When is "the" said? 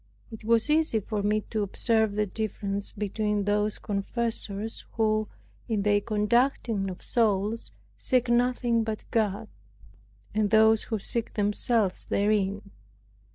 2.15-2.25